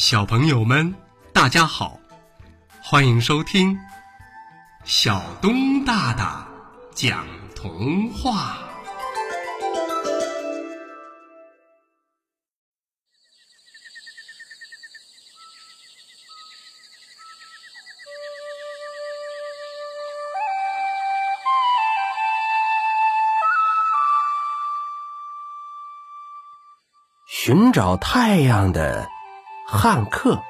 [0.00, 0.94] 小朋友们，
[1.30, 2.00] 大家好，
[2.82, 3.78] 欢迎收听
[4.82, 6.48] 小东大大
[6.94, 8.56] 讲童话。
[27.26, 29.06] 寻找太阳的
[29.72, 30.42] 汉克，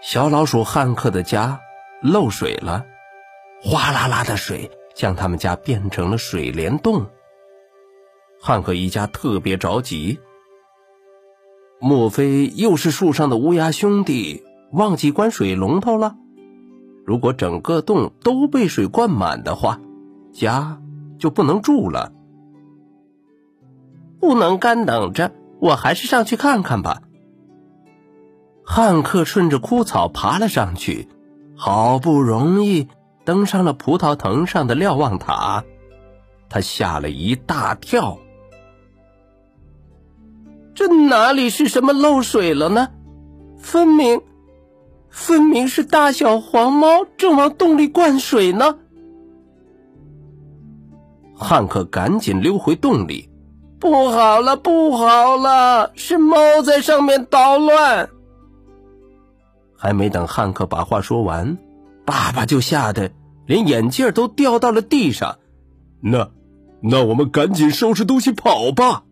[0.00, 1.60] 小老鼠汉克的家
[2.00, 2.86] 漏水了，
[3.60, 7.06] 哗啦啦的水将他们家变成了水帘洞。
[8.40, 10.20] 汉克一家特别着急，
[11.80, 16.14] 莫非又是树上的乌鸦兄弟忘记关水龙头了？
[17.04, 19.80] 如果整个洞都被水灌满的话，
[20.32, 20.80] 家
[21.18, 22.12] 就不能住了。
[24.20, 27.02] 不能干等着，我还是上去看看吧。
[28.64, 31.08] 汉克顺着枯草爬了上去，
[31.56, 32.88] 好不容易
[33.24, 35.64] 登上了葡萄藤上的瞭望塔，
[36.48, 38.18] 他吓了一大跳。
[40.74, 42.88] 这哪里是什么漏水了呢？
[43.58, 44.22] 分明，
[45.10, 48.78] 分明是大小黄猫正往洞里灌水呢。
[51.34, 53.29] 汉克赶紧溜回洞里。
[53.80, 55.92] 不好了，不好了！
[55.96, 58.10] 是猫在上面捣乱。
[59.74, 61.56] 还没等汉克把话说完，
[62.04, 63.10] 爸爸就吓得
[63.46, 65.38] 连眼镜都掉到了地上。
[66.02, 66.30] 那，
[66.82, 69.04] 那我们赶紧收拾东西跑吧。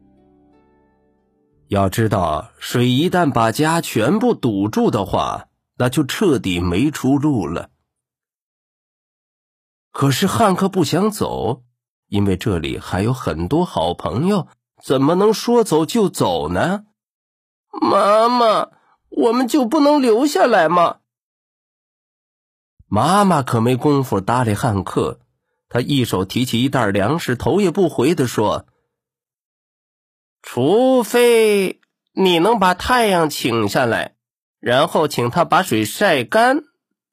[1.69, 7.70] 要知道，水一旦把家全部堵住的话，那就彻底没出路了。
[9.92, 11.62] 可是汉克不想走，
[12.08, 14.47] 因为这里还有很多好朋友。
[14.82, 16.84] 怎么能说走就走呢？
[17.70, 18.70] 妈妈，
[19.08, 20.98] 我们就不能留下来吗？
[22.86, 25.20] 妈妈可没工夫搭理汉克，
[25.69, 28.66] 他一手提起一袋粮食，头也不回的说
[30.41, 31.80] ：“除非
[32.12, 34.16] 你能把太阳请下来，
[34.58, 36.62] 然后请他把水晒干，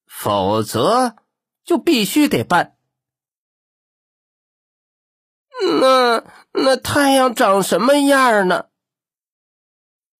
[0.08, 1.18] 否则
[1.66, 2.75] 就必须得办。”
[5.80, 8.66] 那那太阳长什么样呢？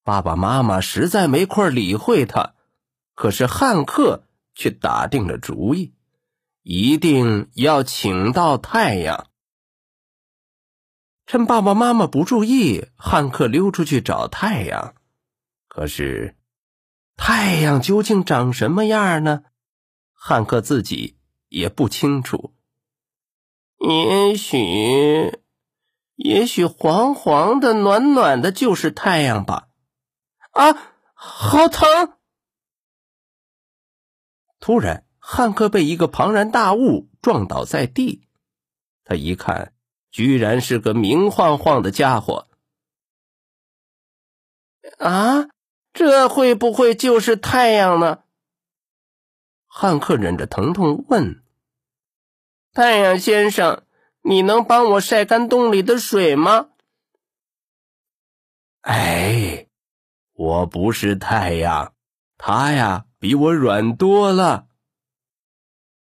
[0.04, 2.54] 爸爸妈妈实在没空理会他，
[3.16, 4.24] 可是汉克
[4.54, 5.94] 却打定了主意，
[6.64, 9.28] 一定要请到太阳。
[11.26, 14.96] 趁爸爸妈妈不注意，汉克溜出去找太阳。
[15.68, 16.38] 可是，
[17.18, 19.44] 太阳究竟长什么样呢？
[20.14, 21.18] 汉克自己
[21.50, 22.55] 也不清楚。
[23.88, 25.40] 也许，
[26.16, 29.68] 也许黄黄的、暖暖的，就是太阳吧。
[30.52, 30.74] 啊，
[31.14, 32.18] 好疼！
[34.60, 38.28] 突然，汉克被一个庞然大物撞倒在地。
[39.04, 39.76] 他一看，
[40.10, 42.48] 居然是个明晃晃的家伙。
[44.98, 45.50] 啊，
[45.94, 48.24] 这会不会就是太阳呢？
[49.68, 51.45] 汉克忍着疼痛问。
[52.76, 53.84] 太阳先生，
[54.24, 56.72] 你能帮我晒干洞里的水吗？
[58.82, 59.68] 哎，
[60.34, 61.94] 我不是太阳，
[62.38, 64.68] 它呀比我软多了。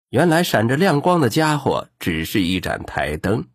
[0.10, 3.48] 原来闪着亮光的家伙只是一盏台灯。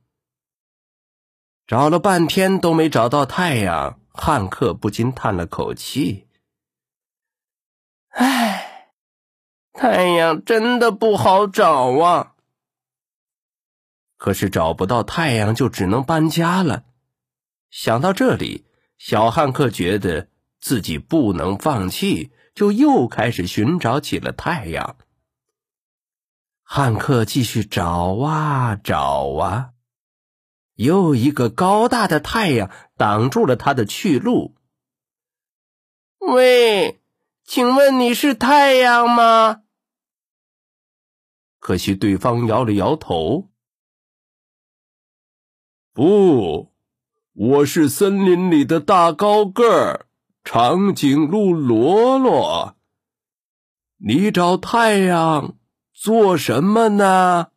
[1.67, 6.29] 找了半天都没找到太阳，汉克不禁叹了口气
[8.15, 8.93] ：“唉，
[9.73, 12.35] 太阳真的不好找啊。”
[14.19, 16.85] 可是找不到太阳，就只能搬家了。
[17.71, 18.67] 想到这里，
[18.99, 20.29] 小汉克觉得
[20.61, 24.97] 自己不能放弃，就又开始寻找起了太阳。
[26.63, 29.71] 汉克继续找啊找啊，
[30.75, 34.57] 又一个高大的太阳挡住了他的去路。
[36.19, 37.01] 喂，
[37.45, 39.63] 请问你是太阳吗？
[41.61, 43.49] 可惜对方摇了摇头。
[45.99, 46.71] 不，
[47.33, 50.07] 我是森林里的大高个儿
[50.45, 52.77] 长颈鹿罗罗。
[53.97, 55.57] 你找太阳
[55.93, 57.49] 做什么呢？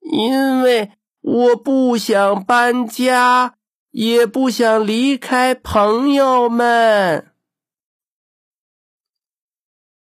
[0.00, 0.90] 因为
[1.20, 3.54] 我不想搬家，
[3.92, 7.30] 也不想离开朋友们。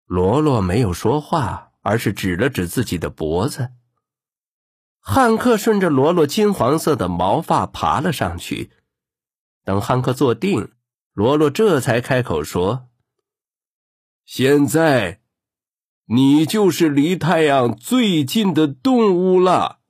[0.05, 3.71] 罗罗没有说话，而是指了指自己的脖子。
[5.07, 8.73] 汉克顺着罗罗金黄色的毛发爬了上去。
[9.63, 10.73] 等汉克坐定，
[11.13, 12.89] 罗罗这才开口说
[14.25, 15.21] ：“现在，
[16.07, 19.81] 你就是离太阳最近的动物了。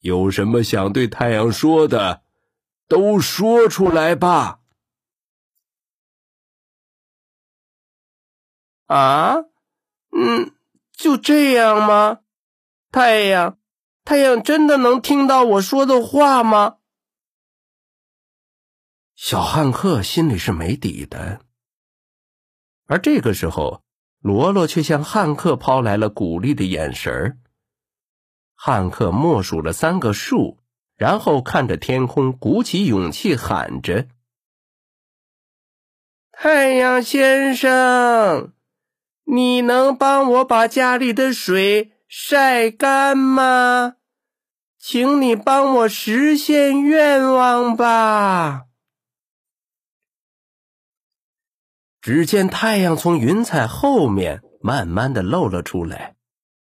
[0.00, 2.22] 有什么想对太阳说的，
[2.88, 4.60] 都说出来吧。”
[8.88, 9.34] 啊，
[10.10, 10.54] 嗯，
[10.90, 12.20] 就这样吗？
[12.90, 13.58] 太阳，
[14.04, 16.76] 太阳真的能听到我说的话吗？
[19.16, 21.40] 小汉克心里是没底的，
[22.86, 23.82] 而这个时候，
[24.20, 27.40] 罗罗却向汉克抛来了鼓励的眼神
[28.54, 30.58] 汉克默数了三个数，
[30.96, 34.08] 然后看着天空，鼓起勇气喊着
[36.30, 38.52] ：“太阳先生，
[39.24, 43.96] 你能帮我把家里的水？”晒干吗？
[44.78, 48.66] 请你帮我实现愿望吧。
[52.00, 56.14] 只见太阳从云彩后面慢慢的露了出来，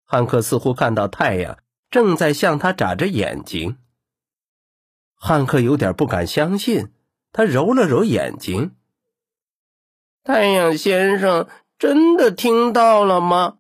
[0.04, 1.58] 汉克似乎看到太阳
[1.90, 3.78] 正在向他眨着眼睛。
[5.16, 6.92] 汉克有点不敢相信，
[7.32, 8.76] 他揉了揉眼睛。
[10.26, 11.48] 太阳先生
[11.80, 13.57] 真的听到了吗？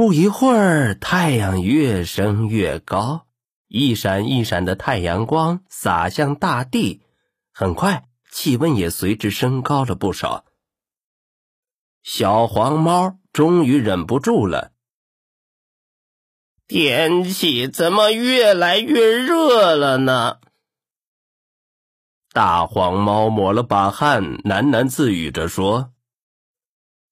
[0.00, 3.26] 不一会儿，太阳越升越高，
[3.68, 7.02] 一闪一闪的太阳光洒向大地，
[7.52, 10.46] 很快气温也随之升高了不少。
[12.02, 14.72] 小黄猫终于忍不住了
[16.66, 20.40] ：“天气怎么越来越热了呢？”
[22.32, 25.92] 大黄猫抹了把汗，喃喃自语着说：“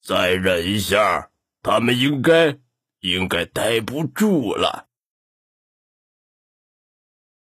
[0.01, 1.29] 再忍一下，
[1.61, 2.57] 他们应该……”
[2.99, 4.87] 应该待不住了。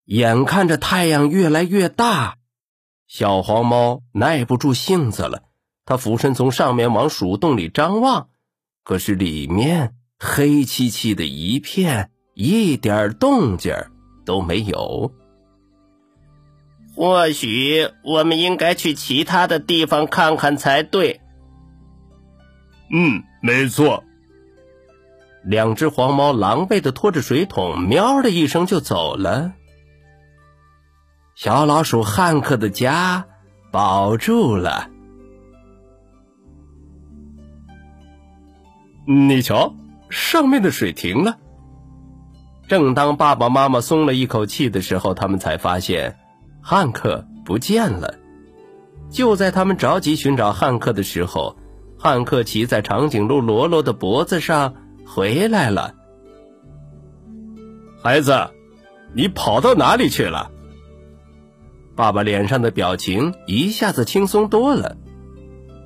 [0.05, 2.37] 眼看着太阳越来越大，
[3.07, 5.43] 小黄猫耐不住性子了。
[5.85, 8.29] 它俯身从上面往鼠洞里张望，
[8.83, 13.75] 可是里面黑漆漆的一片，一点动静
[14.25, 15.13] 都没有。
[16.95, 21.21] 或许我们应该去其他的地方看看才对。
[22.91, 24.03] 嗯，没错。
[25.47, 29.53] 两只黄猫狼狈的拖着水桶，喵的一声就走了。
[31.37, 33.27] 小老鼠汉克的家
[33.71, 34.91] 保住了。
[39.07, 39.73] 你瞧，
[40.11, 41.39] 上面的水停了。
[42.67, 46.19] 正当爸爸妈妈松了一口气的时候，他们才发现
[46.61, 48.17] 汉克不见了。
[49.11, 51.55] 就在他们着急寻找汉克的时候，
[51.97, 54.75] 汉克骑在长颈鹿罗罗的脖子上。
[55.07, 55.95] 回来了，
[58.03, 58.51] 孩子，
[59.15, 60.51] 你跑到哪里去了？
[61.95, 64.99] 爸爸脸上的表情一下子轻松多了。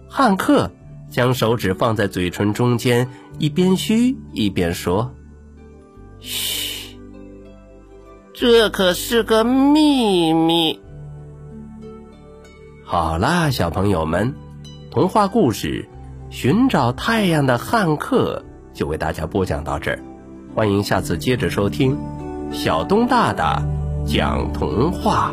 [0.08, 0.72] 汉克
[1.08, 3.08] 将手指放在嘴唇中间，
[3.38, 5.14] 一边嘘一边说
[6.18, 6.98] ：“嘘，
[8.32, 10.80] 这可是个秘密。”
[12.82, 14.34] 好啦，小朋友们，
[14.90, 15.88] 童话故事
[16.34, 18.42] 《寻找太阳的汉克》。
[18.72, 19.98] 就为大家播讲到这儿，
[20.54, 21.96] 欢迎下次接着收听
[22.52, 23.62] 小东大大
[24.06, 25.32] 讲童话。